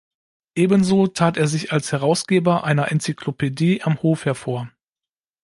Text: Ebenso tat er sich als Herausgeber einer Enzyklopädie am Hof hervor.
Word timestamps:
Ebenso 0.55 1.05
tat 1.05 1.37
er 1.37 1.45
sich 1.45 1.71
als 1.73 1.91
Herausgeber 1.91 2.63
einer 2.63 2.89
Enzyklopädie 2.89 3.83
am 3.83 4.01
Hof 4.01 4.25
hervor. 4.25 4.67